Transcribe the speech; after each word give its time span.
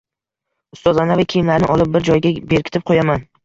Ustoz, 0.77 1.03
anavi 1.03 1.27
kiyimlarni 1.35 1.71
olib, 1.77 1.95
bir 1.99 2.09
joyga 2.11 2.35
berkitib 2.57 2.91
qoʻyaman 2.93 3.27